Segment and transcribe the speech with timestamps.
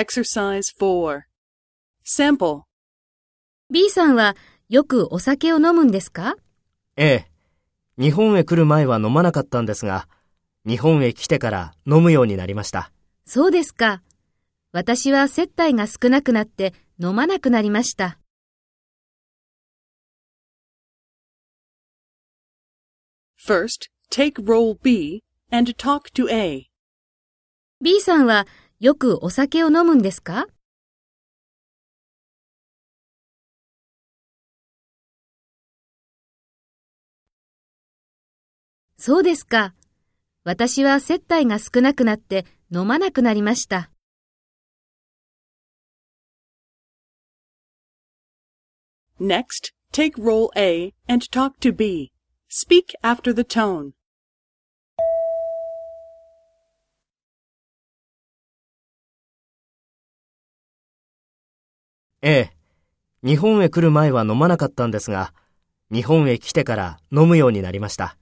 [0.00, 1.24] Exercise 4.
[2.06, 2.62] Sample.
[3.70, 4.34] B さんは
[4.70, 6.36] よくお酒を飲むんですか？
[6.96, 7.30] ええ。
[7.98, 10.08] 日本へ来る前は飲まなかったんですが、
[10.66, 12.90] 日本へ来てから飲むようになりました。
[13.26, 14.00] そうですか。
[14.72, 18.18] 私は接待が少なくなって飲まなくなりました。
[23.38, 26.70] First, take role B and talk to A.
[27.82, 28.46] B さんは
[28.80, 30.46] よくお酒を飲むんですか
[38.96, 39.74] そうですか。
[40.44, 43.90] 私は接待が少なくなって飲まなくなりました。
[49.20, 52.12] Next, take role A and talk to B.
[52.48, 53.92] Speak after the tone.
[62.22, 62.52] ええ。
[63.22, 65.32] 日本へ来る前は飲まなかったんですが、
[65.90, 68.16] 日本へ来てから飲むようになりました。